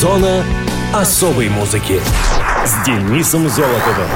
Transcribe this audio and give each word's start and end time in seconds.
Зона 0.00 0.42
особой 0.94 1.50
музыки 1.50 2.00
с 2.64 2.86
Денисом 2.86 3.50
Золотовым. 3.50 4.08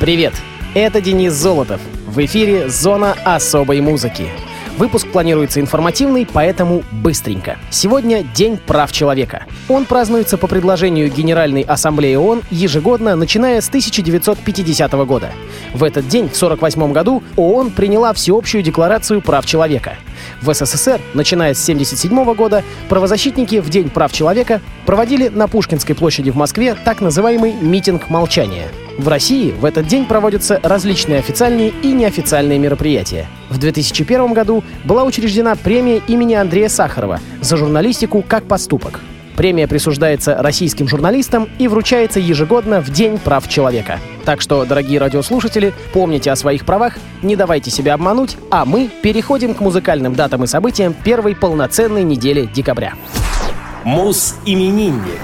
Привет, 0.00 0.32
это 0.72 1.02
Денис 1.02 1.34
Золотов. 1.34 1.82
В 2.06 2.24
эфире 2.24 2.70
«Зона 2.70 3.14
особой 3.22 3.82
музыки». 3.82 4.30
Выпуск 4.76 5.08
планируется 5.08 5.60
информативный, 5.60 6.28
поэтому 6.30 6.82
быстренько. 6.92 7.56
Сегодня 7.70 8.22
День 8.22 8.58
прав 8.58 8.92
человека. 8.92 9.44
Он 9.70 9.86
празднуется 9.86 10.36
по 10.36 10.46
предложению 10.48 11.10
Генеральной 11.10 11.62
Ассамблеи 11.62 12.14
ООН 12.16 12.42
ежегодно, 12.50 13.16
начиная 13.16 13.62
с 13.62 13.68
1950 13.68 14.92
года. 15.06 15.30
В 15.72 15.82
этот 15.82 16.06
день, 16.08 16.28
в 16.28 16.36
1948 16.36 16.92
году, 16.92 17.22
ООН 17.36 17.70
приняла 17.70 18.12
Всеобщую 18.12 18.62
декларацию 18.62 19.22
прав 19.22 19.46
человека. 19.46 19.94
В 20.42 20.52
СССР, 20.52 21.00
начиная 21.14 21.54
с 21.54 21.62
1977 21.62 22.34
года, 22.34 22.62
правозащитники 22.90 23.60
в 23.60 23.70
День 23.70 23.88
прав 23.88 24.12
человека 24.12 24.60
проводили 24.84 25.28
на 25.28 25.48
Пушкинской 25.48 25.94
площади 25.94 26.30
в 26.30 26.36
Москве 26.36 26.76
так 26.84 27.00
называемый 27.00 27.54
«митинг 27.54 28.10
молчания». 28.10 28.68
В 28.98 29.08
России 29.08 29.52
в 29.52 29.64
этот 29.64 29.86
день 29.86 30.04
проводятся 30.04 30.60
различные 30.62 31.18
официальные 31.18 31.70
и 31.82 31.92
неофициальные 31.92 32.58
мероприятия. 32.58 33.26
В 33.50 33.58
2001 33.58 34.32
году 34.32 34.64
была 34.84 35.04
учреждена 35.04 35.54
премия 35.54 36.02
имени 36.08 36.34
Андрея 36.34 36.68
Сахарова 36.68 37.20
за 37.40 37.56
журналистику 37.56 38.24
как 38.26 38.44
поступок. 38.44 39.00
Премия 39.36 39.68
присуждается 39.68 40.36
российским 40.40 40.88
журналистам 40.88 41.48
и 41.58 41.68
вручается 41.68 42.18
ежегодно 42.18 42.80
в 42.80 42.88
День 42.88 43.18
прав 43.18 43.46
человека. 43.48 44.00
Так 44.24 44.40
что, 44.40 44.64
дорогие 44.64 44.98
радиослушатели, 44.98 45.74
помните 45.92 46.30
о 46.30 46.36
своих 46.36 46.64
правах, 46.64 46.94
не 47.22 47.36
давайте 47.36 47.70
себя 47.70 47.94
обмануть, 47.94 48.36
а 48.50 48.64
мы 48.64 48.88
переходим 49.02 49.54
к 49.54 49.60
музыкальным 49.60 50.14
датам 50.14 50.44
и 50.44 50.46
событиям 50.46 50.94
первой 50.94 51.36
полноценной 51.36 52.02
недели 52.02 52.46
декабря. 52.46 52.94
Мус-именинник. 53.84 55.20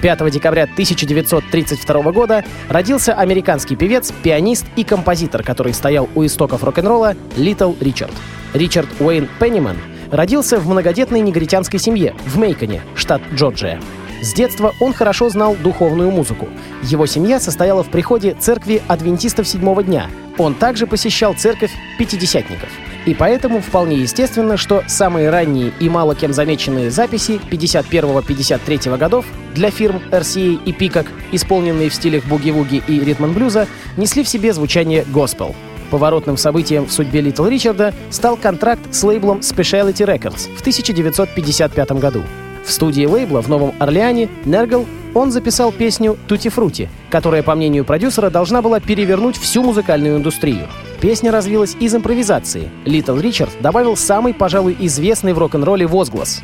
5 0.00 0.30
декабря 0.30 0.64
1932 0.64 2.12
года 2.12 2.44
родился 2.68 3.14
американский 3.14 3.76
певец, 3.76 4.12
пианист 4.22 4.66
и 4.76 4.84
композитор, 4.84 5.42
который 5.42 5.74
стоял 5.74 6.08
у 6.14 6.24
истоков 6.24 6.64
рок-н-ролла 6.64 7.14
Литл 7.36 7.72
Ричард. 7.80 8.12
Ричард 8.54 8.88
Уэйн 9.00 9.28
Пенниман 9.40 9.76
родился 10.10 10.58
в 10.58 10.68
многодетной 10.68 11.20
негритянской 11.20 11.80
семье 11.80 12.14
в 12.26 12.38
Мейконе, 12.38 12.82
штат 12.94 13.20
Джорджия. 13.34 13.80
С 14.22 14.32
детства 14.32 14.72
он 14.80 14.92
хорошо 14.92 15.28
знал 15.28 15.54
духовную 15.54 16.10
музыку. 16.10 16.48
Его 16.82 17.06
семья 17.06 17.38
состояла 17.38 17.82
в 17.82 17.90
приходе 17.90 18.34
церкви 18.38 18.82
адвентистов 18.88 19.46
седьмого 19.46 19.82
дня. 19.82 20.08
Он 20.38 20.54
также 20.54 20.86
посещал 20.86 21.34
церковь 21.34 21.72
пятидесятников. 21.98 22.70
И 23.06 23.14
поэтому 23.14 23.60
вполне 23.60 23.96
естественно, 23.96 24.56
что 24.56 24.82
самые 24.88 25.30
ранние 25.30 25.72
и 25.78 25.88
мало 25.88 26.16
кем 26.16 26.32
замеченные 26.32 26.90
записи 26.90 27.40
51-53 27.50 28.98
годов 28.98 29.24
для 29.54 29.70
фирм 29.70 30.02
RCA 30.10 30.60
и 30.64 30.72
Peacock, 30.72 31.06
исполненные 31.30 31.88
в 31.88 31.94
стилях 31.94 32.24
буги-вуги 32.24 32.82
и 32.86 33.00
ритм-блюза, 33.00 33.68
несли 33.96 34.24
в 34.24 34.28
себе 34.28 34.52
звучание 34.52 35.04
госпел. 35.06 35.54
Поворотным 35.90 36.36
событием 36.36 36.86
в 36.86 36.92
судьбе 36.92 37.20
Литл 37.20 37.46
Ричарда 37.46 37.94
стал 38.10 38.36
контракт 38.36 38.92
с 38.92 39.04
лейблом 39.04 39.38
Specialty 39.38 40.04
Records 40.04 40.52
в 40.56 40.60
1955 40.60 41.92
году. 41.92 42.22
В 42.64 42.72
студии 42.72 43.06
лейбла 43.06 43.40
в 43.40 43.48
Новом 43.48 43.72
Орлеане 43.78 44.28
Нергл 44.44 44.84
он 45.14 45.30
записал 45.30 45.70
песню 45.70 46.18
«Тути 46.26 46.48
Фрути», 46.48 46.88
которая, 47.08 47.44
по 47.44 47.54
мнению 47.54 47.84
продюсера, 47.84 48.30
должна 48.30 48.62
была 48.62 48.80
перевернуть 48.80 49.38
всю 49.38 49.62
музыкальную 49.62 50.16
индустрию. 50.16 50.66
Песня 51.00 51.30
развилась 51.30 51.76
из 51.78 51.94
импровизации. 51.94 52.70
Литл 52.84 53.18
Ричард 53.18 53.50
добавил 53.60 53.96
самый, 53.96 54.34
пожалуй, 54.34 54.76
известный 54.80 55.32
в 55.32 55.38
рок-н-ролле 55.38 55.86
возглас. 55.86 56.42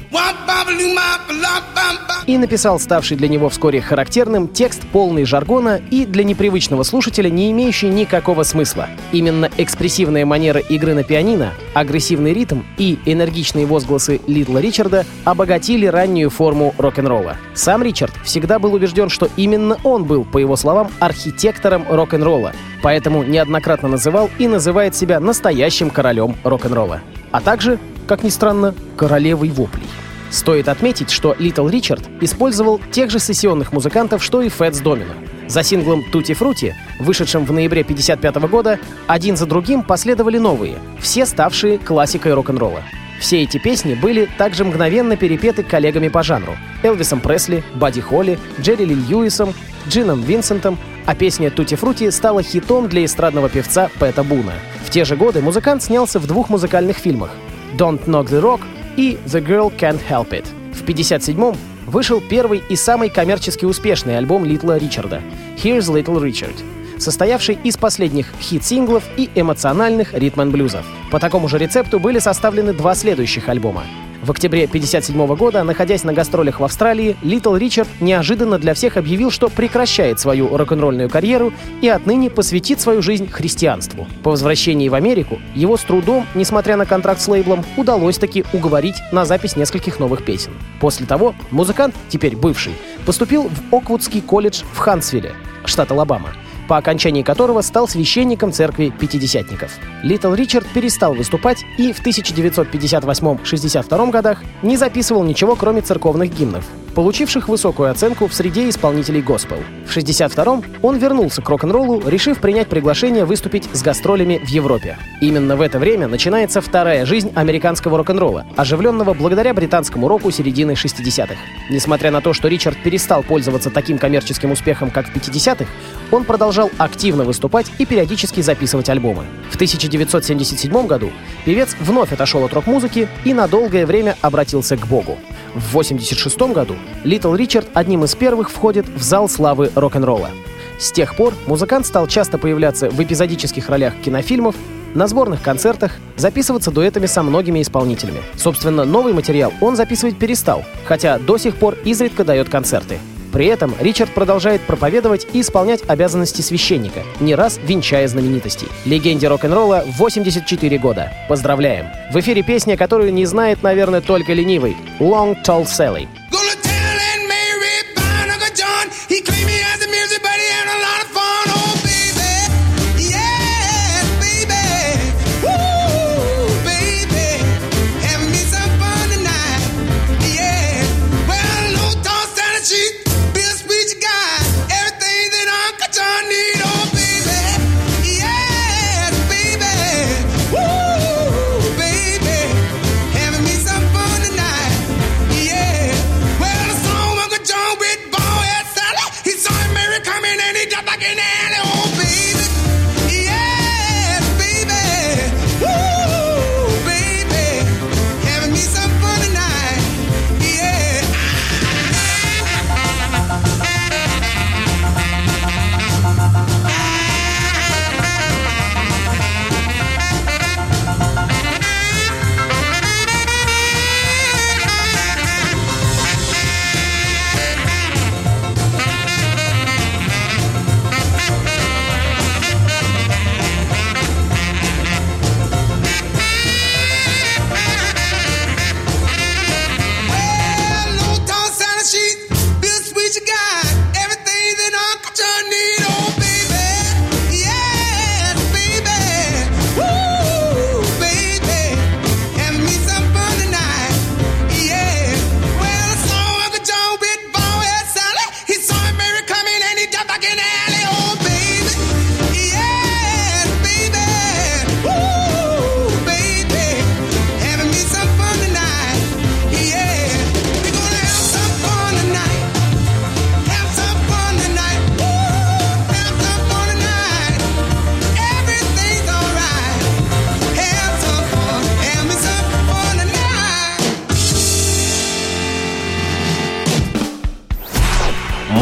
И 2.27 2.39
написал 2.39 2.78
ставший 2.78 3.17
для 3.17 3.28
него 3.28 3.48
вскоре 3.48 3.80
характерным 3.80 4.47
текст 4.47 4.83
полный 4.92 5.25
жаргона 5.25 5.80
и 5.91 6.06
для 6.06 6.23
непривычного 6.23 6.84
слушателя 6.84 7.28
не 7.28 7.50
имеющий 7.50 7.89
никакого 7.89 8.45
смысла. 8.45 8.89
Именно 9.11 9.51
экспрессивная 9.57 10.24
манера 10.24 10.61
игры 10.61 10.95
на 10.95 11.02
пианино, 11.02 11.52
агрессивный 11.74 12.33
ритм 12.33 12.61
и 12.79 12.98
энергичные 13.07 13.67
возгласы 13.67 14.20
Литла 14.29 14.58
Ричарда 14.58 15.05
обогатили 15.24 15.86
раннюю 15.86 16.30
форму 16.30 16.74
рок-н-ролла. 16.79 17.39
Сам 17.55 17.83
Ричард 17.83 18.12
всегда 18.23 18.61
был 18.61 18.73
убежден, 18.74 19.08
что 19.08 19.29
именно 19.36 19.79
он 19.83 20.05
был, 20.05 20.24
по 20.24 20.39
его 20.39 20.55
словам, 20.55 20.92
архитектором 21.01 21.85
рок-н-ролла, 21.91 22.52
поэтому 22.83 23.24
неоднократно 23.24 23.89
называл 23.89 24.30
и 24.42 24.48
называет 24.48 24.97
себя 24.97 25.20
настоящим 25.20 25.89
королем 25.89 26.35
рок-н-ролла. 26.42 27.01
А 27.30 27.41
также, 27.41 27.79
как 28.08 28.25
ни 28.25 28.29
странно, 28.29 28.75
королевой 28.97 29.51
воплей. 29.51 29.86
Стоит 30.30 30.69
отметить, 30.69 31.11
что 31.11 31.33
Little 31.35 31.70
Ричард 31.70 32.03
использовал 32.20 32.80
тех 32.91 33.08
же 33.08 33.20
сессионных 33.20 33.73
музыкантов, 33.73 34.20
что 34.25 34.42
и 34.42 34.48
Фэтс 34.48 34.80
Домино. 34.80 35.13
За 35.47 35.63
синглом 35.63 36.03
«Тути 36.11 36.35
Фрути», 36.35 36.75
вышедшим 36.98 37.45
в 37.45 37.53
ноябре 37.53 37.83
1955 37.83 38.51
года, 38.51 38.80
один 39.07 39.36
за 39.36 39.47
другим 39.47 39.85
последовали 39.85 40.39
новые, 40.39 40.79
все 40.98 41.24
ставшие 41.24 41.79
классикой 41.79 42.35
рок-н-ролла. 42.35 42.83
Все 43.20 43.42
эти 43.42 43.59
песни 43.59 43.95
были 43.95 44.29
также 44.39 44.64
мгновенно 44.64 45.17
перепеты 45.17 45.63
коллегами 45.63 46.09
по 46.09 46.24
жанру— 46.24 46.57
Элвисом 46.83 47.20
Пресли, 47.20 47.63
Бадди 47.77 48.01
Холли, 48.01 48.41
Джерри 48.61 48.86
Ли 48.86 48.97
Льюисом, 48.97 49.55
Джином 49.89 50.23
Винсентом, 50.23 50.79
а 51.07 51.15
песня 51.15 51.51
«Tutti 51.51 51.75
Frutti» 51.75 52.11
стала 52.11 52.43
хитом 52.43 52.89
для 52.89 53.05
эстрадного 53.05 53.48
певца 53.48 53.91
Пэта 53.98 54.23
Буна. 54.23 54.53
В 54.85 54.91
те 54.91 55.05
же 55.05 55.17
годы 55.17 55.41
музыкант 55.41 55.83
снялся 55.83 56.19
в 56.19 56.27
двух 56.27 56.48
музыкальных 56.48 56.97
фильмах 56.97 57.31
«Don't 57.77 58.05
Knock 58.07 58.29
the 58.29 58.41
Rock» 58.41 58.61
и 58.97 59.19
«The 59.27 59.45
Girl 59.45 59.73
Can't 59.77 60.01
Help 60.09 60.31
It». 60.31 60.47
В 60.73 60.85
1957-м 60.85 61.57
вышел 61.87 62.21
первый 62.21 62.63
и 62.69 62.77
самый 62.77 63.09
коммерчески 63.09 63.65
успешный 63.65 64.17
альбом 64.17 64.45
Литла 64.45 64.79
Ричарда 64.79 65.21
«Here's 65.57 65.92
Little 65.92 66.23
Richard», 66.23 66.55
состоявший 66.98 67.59
из 67.65 67.77
последних 67.77 68.27
хит-синглов 68.41 69.03
и 69.17 69.29
эмоциональных 69.35 70.15
ритм-блюзов. 70.15 70.85
По 71.11 71.19
такому 71.19 71.48
же 71.48 71.59
рецепту 71.59 71.98
были 71.98 72.19
составлены 72.19 72.73
два 72.73 72.95
следующих 72.95 73.48
альбома 73.48 73.85
в 74.23 74.31
октябре 74.31 74.65
1957 74.65 75.37
года, 75.37 75.65
находясь 75.65 76.05
на 76.05 76.13
гастролях 76.13 76.61
в 76.61 76.65
Австралии, 76.65 77.17
Литл 77.23 77.57
Ричард 77.57 77.89
неожиданно 78.01 78.59
для 78.59 78.73
всех 78.75 78.97
объявил, 78.97 79.31
что 79.31 79.49
прекращает 79.49 80.21
свою 80.21 80.57
рок-н-ролльную 80.57 81.11
карьеру 81.11 81.53
и 81.81 81.89
отныне 81.89 82.31
посвятит 82.31 82.81
свою 82.81 83.03
жизнь 83.03 83.29
христианству. 83.29 84.07
По 84.23 84.31
возвращении 84.31 84.89
в 84.89 84.95
Америку 84.95 85.41
его 85.55 85.77
с 85.77 85.83
трудом, 85.83 86.27
несмотря 86.35 86.77
на 86.77 86.87
контракт 86.87 87.21
с 87.21 87.29
лейблом, 87.29 87.65
удалось 87.77 88.19
таки 88.19 88.45
уговорить 88.53 88.97
на 89.11 89.25
запись 89.25 89.57
нескольких 89.57 89.99
новых 89.99 90.25
песен. 90.25 90.53
После 90.81 91.05
того 91.05 91.35
музыкант, 91.51 91.95
теперь 92.09 92.37
бывший, 92.37 92.73
поступил 93.05 93.49
в 93.49 93.75
Оквудский 93.75 94.21
колледж 94.21 94.63
в 94.73 94.79
Хансвилле, 94.79 95.33
штат 95.65 95.91
Алабама, 95.91 96.33
по 96.68 96.77
окончании 96.77 97.23
которого 97.23 97.62
стал 97.62 97.89
священником 97.89 98.52
церкви 98.52 98.92
пятидесятников. 98.98 99.73
Литл 100.02 100.34
Ричард 100.34 100.67
перестал 100.68 101.14
выступать 101.14 101.64
и 101.78 101.92
в 101.92 102.05
1958-62 102.05 104.11
годах 104.11 104.42
не 104.62 104.77
записывал 104.77 105.24
ничего, 105.24 105.56
кроме 105.56 105.80
церковных 105.80 106.34
гимнов, 106.34 106.67
получивших 106.95 107.48
высокую 107.48 107.91
оценку 107.91 108.27
в 108.27 108.35
среде 108.35 108.69
исполнителей 108.69 109.23
госпел. 109.23 109.58
В 109.86 109.97
62-м 109.97 110.64
он 110.83 110.98
вернулся 110.98 111.42
к 111.42 111.48
рок-н-роллу, 111.48 112.03
решив 112.08 112.39
принять 112.39 112.69
приглашение 112.69 113.25
выступить 113.25 113.69
с 113.73 113.83
гастролями 113.83 114.39
в 114.39 114.48
Европе. 114.48 114.98
Именно 115.20 115.57
в 115.57 115.61
это 115.61 115.79
время 115.79 116.08
начинается 116.08 116.61
вторая 116.61 117.07
жизнь 117.07 117.33
американского 117.35 117.98
рок-н-ролла, 117.98 118.47
оживленного 118.57 119.14
благодаря 119.14 119.55
британскому 119.55 120.08
року 120.08 120.30
середины 120.30 120.73
60-х. 120.73 121.36
Несмотря 121.70 122.11
на 122.11 122.20
то, 122.20 122.33
что 122.33 122.48
Ричард 122.48 122.79
перестал 122.83 123.23
пользоваться 123.23 123.70
таким 123.70 123.98
коммерческим 123.98 124.53
успехом, 124.53 124.91
как 124.91 125.09
в 125.09 125.17
50-х, 125.17 125.67
он 126.11 126.24
продолжал 126.24 126.70
активно 126.79 127.24
выступать 127.24 127.67
и 127.79 127.86
периодически 127.86 128.41
записывать 128.41 128.88
альбомы. 128.88 129.25
В 129.50 129.55
1977 129.55 130.87
году 130.87 131.11
певец 131.44 131.76
вновь 131.81 132.12
отошел 132.12 132.44
от 132.44 132.53
рок-музыки 132.53 133.09
и 133.25 133.35
на 133.35 133.49
долгое 133.49 133.87
время 133.87 134.17
обратился 134.20 134.76
к 134.76 134.87
Богу. 134.87 135.19
В 135.55 135.76
1986 135.76 136.55
году 136.55 136.77
Литл 137.05 137.35
Ричард 137.35 137.69
одним 137.75 138.05
из 138.05 138.15
первых 138.15 138.50
входит 138.50 138.88
в 138.88 139.03
зал 139.03 139.29
славы 139.29 139.71
рок-н-ролла. 139.75 140.31
С 140.79 140.93
тех 140.93 141.15
пор 141.15 141.35
музыкант 141.47 141.87
стал 141.87 142.06
часто 142.06 142.38
появляться 142.38 142.88
в 142.88 143.03
эпизодических 143.03 143.69
ролях 143.69 143.94
кинофильмов, 144.03 144.56
на 144.94 145.06
сборных 145.06 145.43
концертах, 145.43 145.93
записываться 146.17 146.71
дуэтами 146.71 147.06
со 147.06 147.23
многими 147.23 147.62
исполнителями. 147.62 148.21
Собственно, 148.37 148.85
новый 148.85 149.12
материал 149.12 149.53
он 149.61 149.77
записывать 149.77 150.19
перестал, 150.19 150.65
хотя 150.87 151.19
до 151.19 151.38
сих 151.38 151.56
пор 151.56 151.77
изредка 151.85 152.25
дает 152.25 152.49
концерты. 152.49 152.99
При 153.32 153.46
этом 153.46 153.75
Ричард 153.81 154.12
продолжает 154.12 154.61
проповедовать 154.62 155.26
и 155.32 155.40
исполнять 155.40 155.81
обязанности 155.88 156.43
священника, 156.43 157.02
не 157.19 157.34
раз 157.34 157.58
венчая 157.64 158.06
знаменитостей. 158.06 158.69
Легенде 158.84 159.29
рок-н-ролла 159.29 159.84
84 159.87 160.79
года. 160.79 161.12
Поздравляем! 161.29 161.87
В 162.12 162.20
эфире 162.20 162.43
песня, 162.43 162.76
которую 162.76 163.12
не 163.12 163.25
знает, 163.25 163.62
наверное, 163.62 164.02
только 164.02 164.34
ленивый. 164.34 164.76
«Long 165.00 165.37
Tall 165.44 165.64
Sally». 165.64 166.06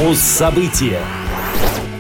Муз-события 0.00 0.98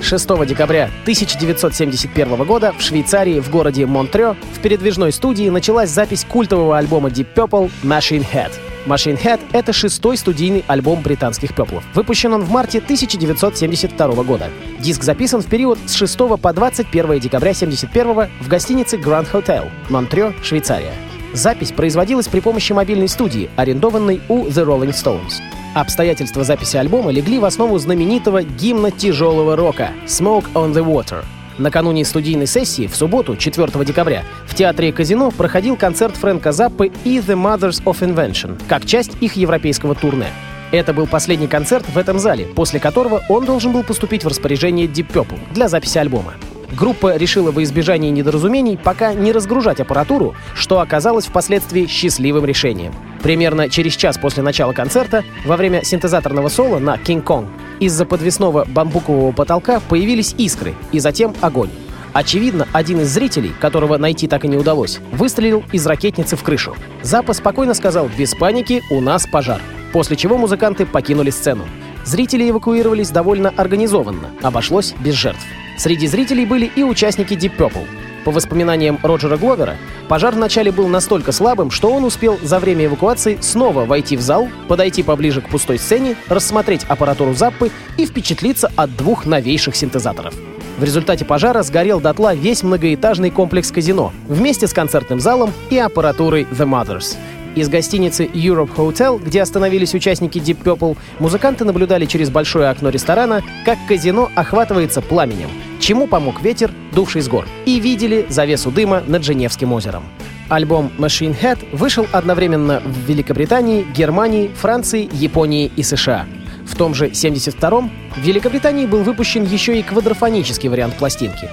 6 0.00 0.46
декабря 0.46 0.84
1971 1.02 2.44
года 2.44 2.72
в 2.72 2.80
Швейцарии 2.80 3.40
в 3.40 3.50
городе 3.50 3.84
Монтрео 3.84 4.36
в 4.54 4.60
передвижной 4.60 5.12
студии 5.12 5.50
началась 5.50 5.90
запись 5.90 6.24
культового 6.24 6.78
альбома 6.78 7.10
Deep 7.10 7.26
Purple 7.34 7.70
Machine 7.82 8.26
Head. 8.32 8.52
Machine 8.86 9.20
Head— 9.22 9.40
это 9.52 9.74
шестой 9.74 10.16
студийный 10.16 10.64
альбом 10.66 11.02
британских 11.02 11.54
пеплов. 11.54 11.84
Выпущен 11.92 12.32
он 12.32 12.42
в 12.42 12.50
марте 12.50 12.78
1972 12.78 14.22
года. 14.22 14.48
Диск 14.78 15.02
записан 15.02 15.42
в 15.42 15.46
период 15.46 15.78
с 15.84 15.92
6 15.92 16.38
по 16.40 16.54
21 16.54 17.20
декабря 17.20 17.50
1971 17.50 18.30
в 18.40 18.48
гостинице 18.48 18.96
Grand 18.96 19.30
Hotel, 19.30 19.68
Монтрео, 19.90 20.32
Швейцария. 20.42 20.94
Запись 21.34 21.72
производилась 21.72 22.28
при 22.28 22.40
помощи 22.40 22.72
мобильной 22.72 23.08
студии, 23.08 23.50
арендованной 23.56 24.22
у 24.30 24.46
The 24.46 24.64
Rolling 24.64 24.94
Stones. 24.94 25.42
Обстоятельства 25.74 26.42
записи 26.42 26.76
альбома 26.76 27.12
легли 27.12 27.38
в 27.38 27.44
основу 27.44 27.78
знаменитого 27.78 28.42
гимна 28.42 28.90
тяжелого 28.90 29.54
рока 29.54 29.90
«Smoke 30.04 30.52
on 30.54 30.72
the 30.72 30.84
Water». 30.84 31.24
Накануне 31.58 32.04
студийной 32.04 32.48
сессии 32.48 32.88
в 32.88 32.96
субботу, 32.96 33.36
4 33.36 33.84
декабря, 33.84 34.24
в 34.48 34.54
театре 34.56 34.92
«Казино» 34.92 35.30
проходил 35.30 35.76
концерт 35.76 36.16
Фрэнка 36.16 36.50
Заппы 36.50 36.90
и 37.04 37.18
The 37.18 37.36
Mothers 37.36 37.84
of 37.84 38.00
Invention, 38.00 38.60
как 38.68 38.84
часть 38.84 39.12
их 39.20 39.36
европейского 39.36 39.94
турне. 39.94 40.26
Это 40.72 40.92
был 40.92 41.06
последний 41.06 41.48
концерт 41.48 41.84
в 41.88 41.98
этом 41.98 42.18
зале, 42.18 42.46
после 42.46 42.80
которого 42.80 43.22
он 43.28 43.44
должен 43.44 43.70
был 43.70 43.84
поступить 43.84 44.24
в 44.24 44.28
распоряжение 44.28 44.88
Deep 44.88 45.12
Purple 45.12 45.38
для 45.52 45.68
записи 45.68 45.98
альбома. 45.98 46.34
Группа 46.72 47.16
решила 47.16 47.50
во 47.50 47.62
избежание 47.62 48.10
недоразумений 48.10 48.78
пока 48.78 49.12
не 49.12 49.32
разгружать 49.32 49.80
аппаратуру, 49.80 50.34
что 50.54 50.80
оказалось 50.80 51.26
впоследствии 51.26 51.86
счастливым 51.86 52.44
решением. 52.44 52.94
Примерно 53.22 53.68
через 53.68 53.94
час 53.96 54.18
после 54.18 54.42
начала 54.42 54.72
концерта, 54.72 55.24
во 55.44 55.56
время 55.56 55.84
синтезаторного 55.84 56.48
соло 56.48 56.78
на 56.78 56.96
«King 56.96 57.22
Kong», 57.22 57.46
из-за 57.80 58.04
подвесного 58.04 58.64
бамбукового 58.66 59.32
потолка 59.32 59.80
появились 59.80 60.34
искры 60.38 60.74
и 60.92 61.00
затем 61.00 61.34
огонь. 61.40 61.70
Очевидно, 62.12 62.66
один 62.72 63.00
из 63.00 63.08
зрителей, 63.08 63.52
которого 63.60 63.96
найти 63.96 64.26
так 64.26 64.44
и 64.44 64.48
не 64.48 64.56
удалось, 64.56 65.00
выстрелил 65.12 65.62
из 65.72 65.86
ракетницы 65.86 66.36
в 66.36 66.42
крышу. 66.42 66.74
Запа 67.02 67.32
спокойно 67.32 67.74
сказал 67.74 68.10
«Без 68.18 68.34
паники, 68.34 68.82
у 68.90 69.00
нас 69.00 69.26
пожар», 69.26 69.60
после 69.92 70.16
чего 70.16 70.36
музыканты 70.36 70.86
покинули 70.86 71.30
сцену. 71.30 71.64
Зрители 72.04 72.50
эвакуировались 72.50 73.10
довольно 73.10 73.50
организованно, 73.50 74.30
обошлось 74.42 74.94
без 75.00 75.14
жертв. 75.14 75.44
Среди 75.80 76.06
зрителей 76.08 76.44
были 76.44 76.66
и 76.66 76.82
участники 76.82 77.32
Deep 77.32 77.56
Purple. 77.56 77.86
По 78.26 78.30
воспоминаниям 78.30 78.98
Роджера 79.02 79.38
Гловера, 79.38 79.76
пожар 80.08 80.34
вначале 80.34 80.70
был 80.70 80.88
настолько 80.88 81.32
слабым, 81.32 81.70
что 81.70 81.90
он 81.90 82.04
успел 82.04 82.38
за 82.42 82.58
время 82.58 82.84
эвакуации 82.84 83.38
снова 83.40 83.86
войти 83.86 84.18
в 84.18 84.20
зал, 84.20 84.50
подойти 84.68 85.02
поближе 85.02 85.40
к 85.40 85.48
пустой 85.48 85.78
сцене, 85.78 86.16
рассмотреть 86.28 86.84
аппаратуру 86.86 87.32
Заппы 87.32 87.70
и 87.96 88.04
впечатлиться 88.04 88.70
от 88.76 88.94
двух 88.94 89.24
новейших 89.24 89.74
синтезаторов. 89.74 90.34
В 90.76 90.84
результате 90.84 91.24
пожара 91.24 91.62
сгорел 91.62 91.98
дотла 91.98 92.34
весь 92.34 92.62
многоэтажный 92.62 93.30
комплекс 93.30 93.72
казино 93.72 94.12
вместе 94.28 94.66
с 94.66 94.74
концертным 94.74 95.18
залом 95.18 95.50
и 95.70 95.78
аппаратурой 95.78 96.46
The 96.50 96.68
Mothers. 96.68 97.16
Из 97.56 97.68
гостиницы 97.68 98.26
Europe 98.26 98.76
Hotel, 98.76 99.20
где 99.22 99.42
остановились 99.42 99.94
участники 99.94 100.38
Deep 100.38 100.62
Purple, 100.62 100.96
музыканты 101.18 101.64
наблюдали 101.64 102.06
через 102.06 102.30
большое 102.30 102.68
окно 102.68 102.90
ресторана, 102.90 103.42
как 103.64 103.76
казино 103.88 104.30
охватывается 104.36 105.00
пламенем, 105.00 105.50
чему 105.80 106.06
помог 106.06 106.42
ветер, 106.42 106.70
дувший 106.92 107.22
с 107.22 107.28
гор, 107.28 107.46
и 107.66 107.80
видели 107.80 108.24
завесу 108.28 108.70
дыма 108.70 109.02
над 109.04 109.24
Женевским 109.24 109.72
озером. 109.72 110.04
Альбом 110.48 110.92
Machine 110.98 111.36
Head 111.40 111.76
вышел 111.76 112.06
одновременно 112.12 112.80
в 112.84 113.08
Великобритании, 113.08 113.84
Германии, 113.94 114.48
Франции, 114.54 115.08
Японии 115.12 115.70
и 115.74 115.82
США. 115.82 116.26
В 116.66 116.76
том 116.76 116.94
же 116.94 117.08
72-м 117.08 117.90
в 118.14 118.20
Великобритании 118.20 118.86
был 118.86 119.02
выпущен 119.02 119.44
еще 119.44 119.78
и 119.78 119.82
квадрофонический 119.82 120.68
вариант 120.68 120.94
пластинки. 120.94 121.48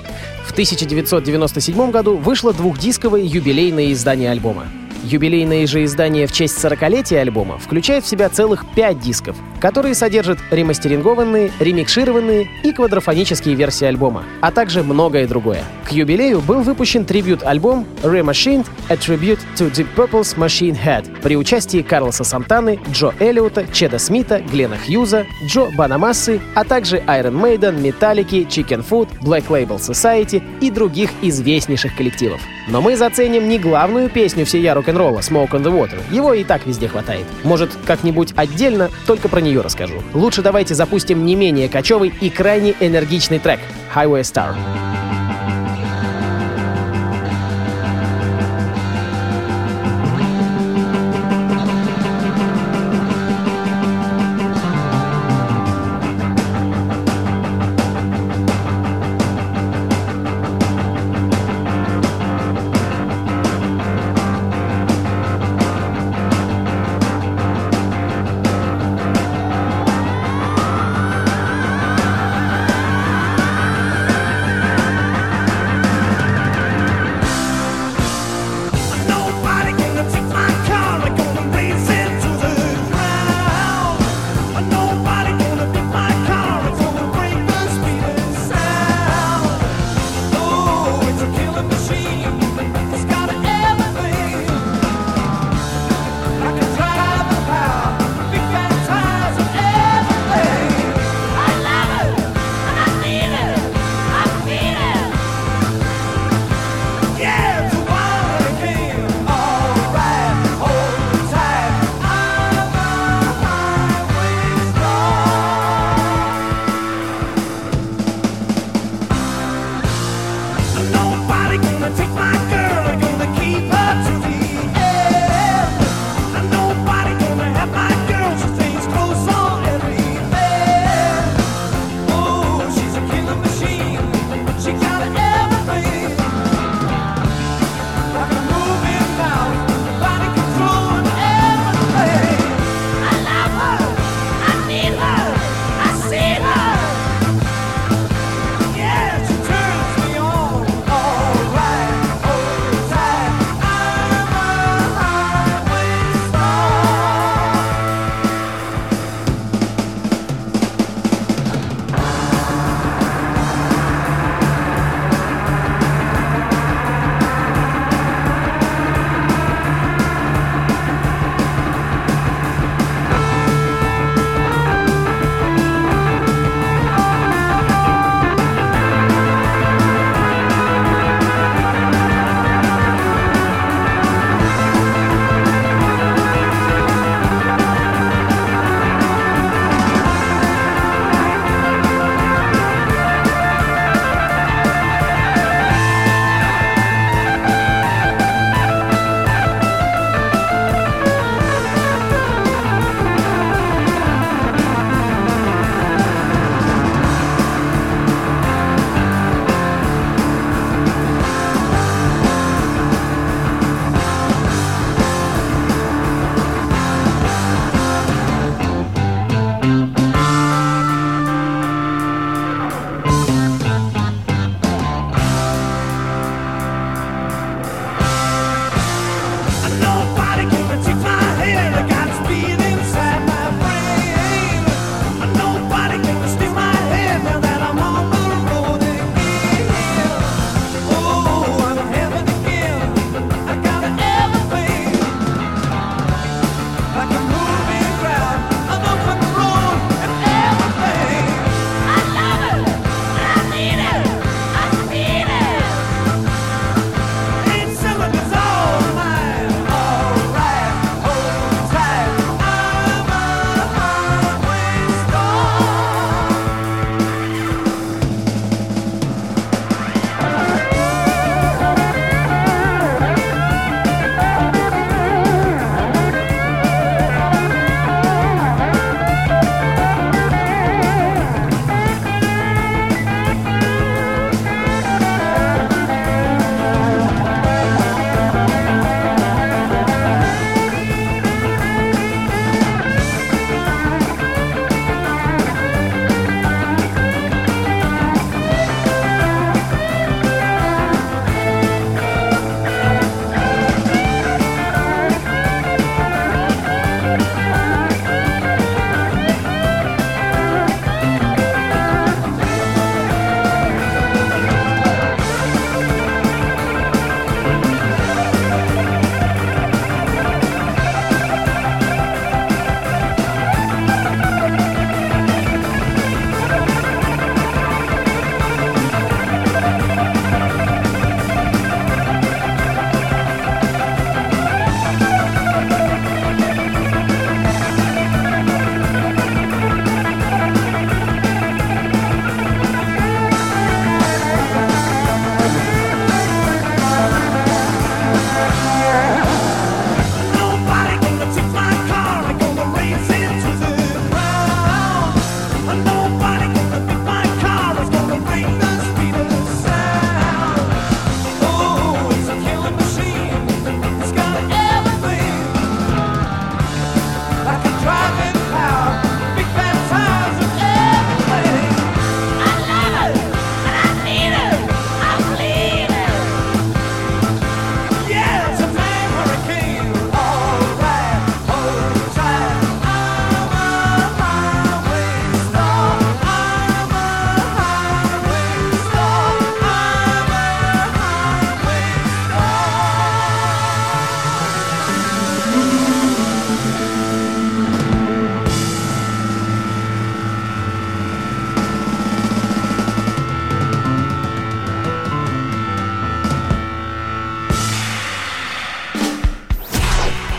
В 0.45 0.51
1997 0.51 1.91
году 1.91 2.17
вышло 2.17 2.53
двухдисковое 2.53 3.21
юбилейное 3.21 3.91
издание 3.91 4.31
альбома. 4.31 4.65
Юбилейное 5.03 5.67
же 5.67 5.83
издание 5.83 6.27
в 6.27 6.31
честь 6.31 6.57
40-летия 6.63 7.19
альбома 7.19 7.57
включает 7.57 8.03
в 8.03 8.07
себя 8.07 8.29
целых 8.29 8.65
5 8.75 8.99
дисков, 8.99 9.35
которые 9.59 9.95
содержат 9.95 10.39
ремастерингованные, 10.51 11.51
ремикшированные 11.59 12.47
и 12.63 12.71
квадрофонические 12.71 13.55
версии 13.55 13.85
альбома, 13.85 14.23
а 14.41 14.51
также 14.51 14.83
многое 14.83 15.27
другое. 15.27 15.63
К 15.87 15.91
юбилею 15.91 16.41
был 16.41 16.61
выпущен 16.61 17.05
трибют-альбом 17.05 17.85
Remachined— 18.03 18.65
A 18.89 18.95
Tribute 18.95 19.39
to 19.55 19.71
Deep 19.71 19.87
Purple's 19.95 20.37
Machine 20.37 20.77
Head 20.77 21.21
при 21.21 21.37
участии 21.37 21.81
Карлоса 21.81 22.23
Сантаны, 22.23 22.79
Джо 22.91 23.13
Эллиота, 23.19 23.65
Чеда 23.71 23.99
Смита, 23.99 24.39
Глена 24.39 24.77
Хьюза, 24.77 25.25
Джо 25.45 25.67
Банамассы, 25.77 26.41
а 26.55 26.63
также 26.63 26.97
Iron 26.97 27.39
Maiden, 27.41 27.81
Metallica, 27.81 28.47
Chicken 28.47 28.85
Food, 28.87 29.09
Black 29.21 29.47
Label 29.47 29.77
Society 29.77 30.43
и 30.59 30.69
других 30.69 31.09
известнейших 31.21 31.95
коллективов. 31.95 32.41
Но 32.67 32.81
мы 32.81 32.97
заценим 32.97 33.47
не 33.47 33.59
главную 33.59 34.09
песню 34.09 34.45
всея 34.45 34.73
рок-н-ролла 34.97 35.19
«Smoke 35.19 35.51
on 35.51 35.63
the 35.63 35.71
Water». 35.71 35.99
Его 36.13 36.33
и 36.33 36.43
так 36.43 36.65
везде 36.65 36.87
хватает. 36.87 37.25
Может, 37.43 37.71
как-нибудь 37.85 38.33
отдельно, 38.35 38.89
только 39.05 39.29
про 39.29 39.39
нее 39.39 39.61
расскажу. 39.61 40.03
Лучше 40.13 40.41
давайте 40.41 40.73
запустим 40.73 41.25
не 41.25 41.35
менее 41.35 41.69
кочевый 41.69 42.13
и 42.19 42.29
крайне 42.29 42.73
энергичный 42.79 43.39
трек 43.39 43.59
«Highway 43.93 44.21
Star». 44.21 44.55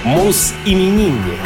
И 0.08 0.16
еще 0.16 0.62
именинник. 0.62 1.38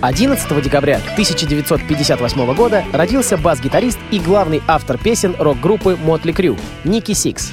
11 0.00 0.62
декабря 0.62 0.96
1958 1.12 2.54
года 2.54 2.84
родился 2.92 3.36
бас-гитарист 3.36 3.98
и 4.10 4.18
главный 4.18 4.62
автор 4.66 4.98
песен 4.98 5.36
рок-группы 5.38 5.96
Mötley 5.96 6.32
Crüe 6.32 6.56
Ники 6.82 7.12
Сикс. 7.12 7.52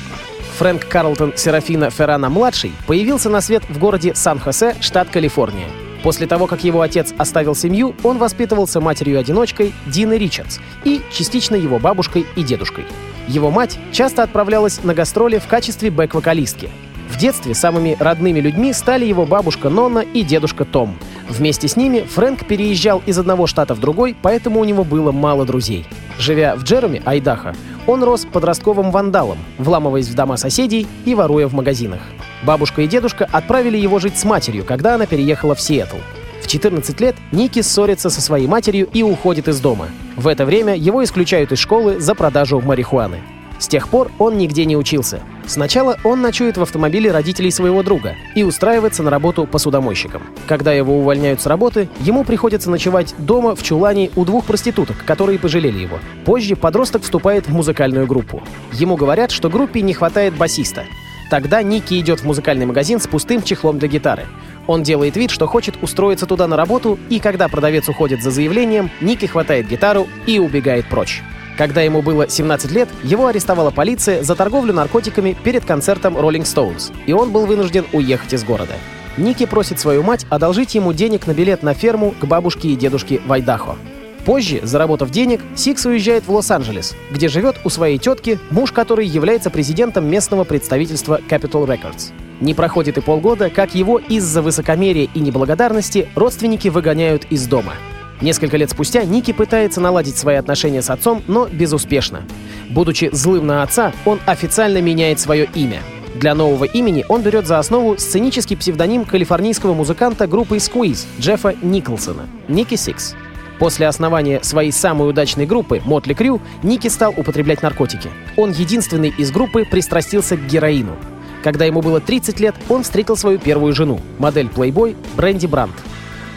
Фрэнк 0.57 0.87
Карлтон 0.87 1.33
Серафино 1.35 1.91
Феранна-младший 1.91 2.71
появился 2.87 3.29
на 3.29 3.41
свет 3.41 3.63
в 3.69 3.77
городе 3.77 4.15
Сан-Хосе, 4.15 4.75
штат 4.81 5.09
Калифорния. 5.09 5.67
После 6.01 6.25
того, 6.25 6.47
как 6.47 6.63
его 6.63 6.81
отец 6.81 7.13
оставил 7.17 7.53
семью, 7.53 7.95
он 8.03 8.17
воспитывался 8.17 8.81
матерью-одиночкой 8.81 9.73
Диной 9.85 10.17
Ричардс 10.17 10.57
и 10.85 11.01
частично 11.11 11.55
его 11.55 11.77
бабушкой 11.77 12.25
и 12.35 12.41
дедушкой. 12.41 12.85
Его 13.27 13.51
мать 13.51 13.77
часто 13.91 14.23
отправлялась 14.23 14.83
на 14.83 14.95
гастроли 14.95 15.37
в 15.37 15.45
качестве 15.47 15.89
бэк-вокалистки. 15.89 16.69
В 17.09 17.17
детстве 17.17 17.55
самыми 17.55 17.97
родными 17.99 18.39
людьми 18.39 18.71
стали 18.71 19.03
его 19.03 19.25
бабушка 19.25 19.69
Нонна 19.69 19.99
и 19.99 20.23
дедушка 20.23 20.63
Том. 20.63 20.97
Вместе 21.27 21.67
с 21.67 21.75
ними 21.75 22.01
Фрэнк 22.01 22.45
переезжал 22.45 23.01
из 23.05 23.17
одного 23.17 23.47
штата 23.47 23.73
в 23.73 23.79
другой, 23.79 24.15
поэтому 24.21 24.59
у 24.59 24.63
него 24.63 24.83
было 24.83 25.11
мало 25.11 25.45
друзей. 25.45 25.85
Живя 26.19 26.55
в 26.55 26.63
Джеруме, 26.63 27.01
Айдахо, 27.05 27.55
он 27.87 28.03
рос 28.03 28.25
подростковым 28.31 28.91
вандалом, 28.91 29.39
вламываясь 29.57 30.07
в 30.07 30.15
дома 30.15 30.37
соседей 30.37 30.87
и 31.05 31.15
воруя 31.15 31.47
в 31.47 31.53
магазинах. 31.53 32.01
Бабушка 32.43 32.83
и 32.83 32.87
дедушка 32.87 33.27
отправили 33.31 33.77
его 33.77 33.99
жить 33.99 34.17
с 34.17 34.23
матерью, 34.23 34.63
когда 34.63 34.95
она 34.95 35.07
переехала 35.07 35.55
в 35.55 35.61
Сиэтл. 35.61 35.97
В 36.41 36.47
14 36.47 37.01
лет 37.01 37.15
Ники 37.31 37.61
ссорится 37.61 38.09
со 38.09 38.21
своей 38.21 38.47
матерью 38.47 38.87
и 38.93 39.01
уходит 39.01 39.47
из 39.47 39.59
дома. 39.59 39.87
В 40.15 40.27
это 40.27 40.45
время 40.45 40.75
его 40.75 41.03
исключают 41.03 41.51
из 41.51 41.59
школы 41.59 41.99
за 41.99 42.15
продажу 42.15 42.61
марихуаны. 42.61 43.19
С 43.59 43.67
тех 43.67 43.89
пор 43.89 44.09
он 44.17 44.37
нигде 44.37 44.65
не 44.65 44.77
учился. 44.77 45.19
Сначала 45.45 45.97
он 46.03 46.21
ночует 46.21 46.57
в 46.57 46.61
автомобиле 46.61 47.11
родителей 47.11 47.51
своего 47.51 47.83
друга 47.83 48.15
и 48.33 48.43
устраивается 48.43 49.03
на 49.03 49.09
работу 49.09 49.45
посудомойщиком. 49.45 50.23
Когда 50.47 50.71
его 50.71 50.97
увольняют 50.97 51.41
с 51.41 51.45
работы, 51.45 51.89
ему 51.99 52.23
приходится 52.23 52.69
ночевать 52.69 53.13
дома 53.17 53.55
в 53.55 53.63
чулане 53.63 54.11
у 54.15 54.23
двух 54.23 54.45
проституток, 54.45 55.03
которые 55.05 55.37
пожалели 55.37 55.79
его. 55.79 55.99
Позже 56.23 56.55
подросток 56.55 57.03
вступает 57.03 57.47
в 57.47 57.53
музыкальную 57.53 58.07
группу. 58.07 58.41
Ему 58.71 58.95
говорят, 58.95 59.31
что 59.31 59.49
группе 59.49 59.81
не 59.81 59.93
хватает 59.93 60.35
басиста. 60.35 60.85
Тогда 61.29 61.61
Ники 61.61 61.99
идет 61.99 62.21
в 62.21 62.25
музыкальный 62.25 62.65
магазин 62.65 62.99
с 62.99 63.07
пустым 63.07 63.43
чехлом 63.43 63.77
для 63.77 63.87
гитары. 63.87 64.25
Он 64.67 64.83
делает 64.83 65.15
вид, 65.17 65.31
что 65.31 65.47
хочет 65.47 65.81
устроиться 65.83 66.25
туда 66.25 66.47
на 66.47 66.55
работу, 66.55 66.97
и 67.09 67.19
когда 67.19 67.47
продавец 67.47 67.89
уходит 67.89 68.23
за 68.23 68.31
заявлением, 68.31 68.89
Ники 69.01 69.25
хватает 69.25 69.67
гитару 69.67 70.07
и 70.25 70.39
убегает 70.39 70.87
прочь. 70.87 71.21
Когда 71.59 71.81
ему 71.81 72.01
было 72.01 72.29
17 72.29 72.71
лет, 72.71 72.87
его 73.03 73.27
арестовала 73.27 73.69
полиция 73.69 74.23
за 74.23 74.33
торговлю 74.33 74.73
наркотиками 74.73 75.35
перед 75.43 75.65
концертом 75.65 76.15
Rolling 76.15 76.43
Stones, 76.43 76.93
и 77.05 77.11
он 77.11 77.33
был 77.33 77.45
вынужден 77.45 77.85
уехать 77.91 78.31
из 78.31 78.45
города. 78.45 78.75
Ники 79.17 79.45
просит 79.45 79.77
свою 79.77 80.01
мать 80.01 80.25
одолжить 80.29 80.73
ему 80.75 80.93
денег 80.93 81.27
на 81.27 81.33
билет 81.33 81.61
на 81.61 81.73
ферму 81.73 82.15
к 82.17 82.23
бабушке 82.23 82.69
и 82.69 82.77
дедушке 82.77 83.19
в 83.27 83.33
Айдахо. 83.33 83.75
Позже, 84.23 84.61
заработав 84.63 85.09
денег, 85.09 85.41
Сикс 85.57 85.85
уезжает 85.85 86.25
в 86.25 86.31
Лос-Анджелес, 86.31 86.95
где 87.11 87.27
живет 87.27 87.57
у 87.65 87.69
своей 87.69 87.97
тетки, 87.97 88.39
муж 88.51 88.71
которой 88.71 89.05
является 89.05 89.49
президентом 89.49 90.09
местного 90.09 90.45
представительства 90.45 91.19
Capitol 91.29 91.67
Records. 91.67 92.13
Не 92.39 92.53
проходит 92.53 92.97
и 92.99 93.01
полгода, 93.01 93.49
как 93.49 93.75
его 93.75 93.97
из-за 93.97 94.41
высокомерия 94.41 95.09
и 95.13 95.19
неблагодарности 95.19 96.07
родственники 96.15 96.69
выгоняют 96.69 97.25
из 97.29 97.47
дома. 97.47 97.73
Несколько 98.21 98.57
лет 98.57 98.69
спустя 98.69 99.03
Ники 99.03 99.31
пытается 99.31 99.79
наладить 99.79 100.17
свои 100.17 100.35
отношения 100.35 100.81
с 100.81 100.89
отцом, 100.89 101.23
но 101.27 101.47
безуспешно. 101.47 102.23
Будучи 102.69 103.09
злым 103.13 103.47
на 103.47 103.63
отца, 103.63 103.93
он 104.05 104.19
официально 104.25 104.81
меняет 104.81 105.19
свое 105.19 105.49
имя. 105.55 105.81
Для 106.15 106.35
нового 106.35 106.65
имени 106.65 107.05
он 107.07 107.21
берет 107.21 107.47
за 107.47 107.59
основу 107.59 107.97
сценический 107.97 108.57
псевдоним 108.57 109.05
калифорнийского 109.05 109.73
музыканта 109.73 110.27
группы 110.27 110.57
Squeeze 110.57 111.05
Джеффа 111.19 111.55
Николсона— 111.61 112.27
Ники 112.49 112.75
Сикс. 112.75 113.15
После 113.57 113.87
основания 113.87 114.41
своей 114.41 114.71
самой 114.71 115.09
удачной 115.09 115.45
группы 115.45 115.81
Mötley 115.85 116.13
Crüe 116.13 116.41
Ники 116.63 116.87
стал 116.87 117.13
употреблять 117.15 117.61
наркотики. 117.61 118.09
Он 118.37 118.51
единственный 118.51 119.13
из 119.17 119.31
группы 119.31 119.65
пристрастился 119.65 120.37
к 120.37 120.45
героину. 120.47 120.95
Когда 121.43 121.65
ему 121.65 121.81
было 121.81 122.01
30 122.01 122.39
лет, 122.39 122.55
он 122.67 122.83
встретил 122.83 123.15
свою 123.15 123.37
первую 123.37 123.73
жену, 123.73 123.99
модель 124.17 124.47
Playboy 124.47 124.95
Бренди 125.15 125.45
Брандт. 125.45 125.75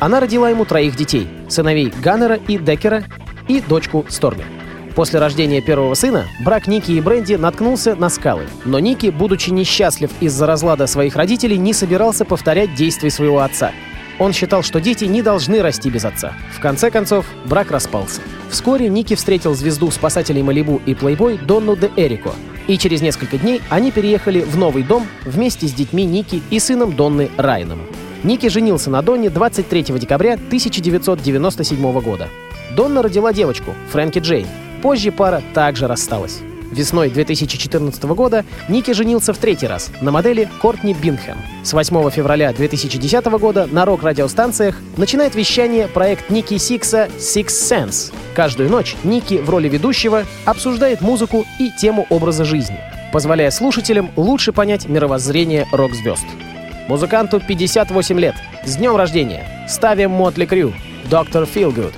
Она 0.03 0.19
родила 0.19 0.51
ему 0.51 0.65
троих 0.65 0.97
детей— 0.97 1.29
сыновей 1.49 1.93
Ганнера 2.03 2.35
и 2.35 2.59
Деккера 2.59 3.05
и 3.47 3.61
дочку 3.61 4.05
Сторми. 4.09 4.43
После 4.97 5.21
рождения 5.21 5.61
первого 5.61 5.95
сына 5.95 6.27
брак 6.45 6.67
Ники 6.67 6.91
и 6.91 7.01
Бренди 7.01 7.35
наткнулся 7.35 7.95
на 7.95 8.09
скалы. 8.09 8.49
Но 8.65 8.81
Ники, 8.81 9.07
будучи 9.07 9.51
несчастлив 9.51 10.11
из-за 10.19 10.45
разлада 10.49 10.89
своих 10.89 11.15
родителей, 11.15 11.57
не 11.57 11.73
собирался 11.73 12.25
повторять 12.25 12.75
действия 12.75 13.11
своего 13.11 13.39
отца— 13.43 13.71
он 14.19 14.33
считал, 14.33 14.63
что 14.63 14.81
дети 14.81 15.05
не 15.05 15.23
должны 15.23 15.63
расти 15.63 15.89
без 15.89 16.05
отца. 16.05 16.35
В 16.55 16.61
конце 16.61 16.91
концов, 16.91 17.27
брак 17.45 17.71
распался. 17.71 18.21
Вскоре 18.51 18.89
Ники 18.89 19.15
встретил 19.15 19.55
звезду 19.55 19.91
спасателей 19.91 20.43
Малибу 20.43 20.81
и 20.85 20.95
плейбой 20.95 21.39
Донну 21.39 21.77
де 21.77 21.91
Эрико. 21.97 22.33
И 22.69 22.79
через 22.79 23.03
несколько 23.03 23.39
дней 23.39 23.61
они 23.69 23.91
переехали 23.91 24.43
в 24.43 24.57
новый 24.57 24.83
дом 24.83 25.07
вместе 25.25 25.67
с 25.67 25.73
детьми 25.73 26.05
Ники 26.05 26.43
и 26.51 26.59
сыном 26.59 26.95
Донны 26.95 27.31
Райаном. 27.37 27.81
Ники 28.25 28.47
женился 28.49 28.89
на 28.89 29.03
Донне 29.03 29.31
23 29.31 29.83
декабря 29.99 30.35
1997 30.35 32.01
года. 32.01 32.29
Донна 32.77 33.03
родила 33.03 33.33
девочку, 33.33 33.75
Фрэнки 33.91 34.21
Джейн. 34.21 34.47
Позже 34.81 35.11
пара 35.11 35.43
также 35.55 35.89
рассталась. 35.89 36.41
Весной 36.71 37.11
2014 37.11 38.03
года 38.05 38.45
Ники 38.69 38.93
женился 38.93 39.35
в 39.35 39.39
третий 39.39 39.67
раз 39.67 39.91
на 40.01 40.11
модели 40.11 40.49
Кортни 40.63 40.95
Бинхэм. 40.95 41.37
С 41.65 41.73
8 41.73 42.11
февраля 42.11 42.53
2010 42.53 43.27
года 43.27 43.69
на 43.71 43.85
рок-радиостанциях 43.85 44.77
начинает 44.97 45.35
вещание 45.35 45.89
проект 45.89 46.31
Ники 46.31 46.57
Сикса 46.57 47.09
Six 47.19 47.49
Sense. 47.49 48.13
Каждую 48.35 48.71
ночь 48.71 48.97
Ники 49.05 49.35
в 49.35 49.51
роли 49.51 49.69
ведущего 49.69 50.25
обсуждает 50.47 51.03
музыку 51.03 51.45
и 51.59 51.71
тему 51.71 52.07
образа 52.09 52.45
жизни, 52.45 52.79
позволяя 53.13 53.51
слушателям 53.51 54.11
лучше 54.17 54.53
понять 54.53 54.89
мировоззрение 54.89 55.67
рок-звезд. 55.73 56.25
Музыканту 56.89 57.41
58 57.41 58.19
лет. 58.19 58.35
С 58.65 58.77
днем 58.77 58.97
рождения! 58.97 59.47
Ставим 59.69 60.11
Мотли 60.11 60.47
Крю. 60.47 60.73
Доктор 61.05 61.45
Feelgood. 61.45 61.95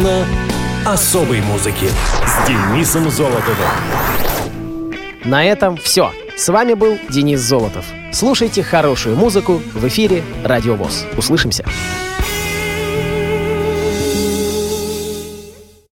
Зона 0.00 0.24
особой 0.86 1.42
музыки 1.42 1.90
с 2.24 2.48
Денисом 2.48 3.10
Золотовым. 3.10 3.68
На 5.24 5.44
этом 5.44 5.76
все. 5.76 6.10
С 6.36 6.48
вами 6.48 6.72
был 6.72 6.98
Денис 7.10 7.40
Золотов. 7.40 7.84
Слушайте 8.12 8.62
хорошую 8.62 9.16
музыку 9.16 9.60
в 9.74 9.86
эфире 9.88 10.22
Радио 10.42 10.74
ВОЗ. 10.74 11.04
Услышимся. 11.18 11.64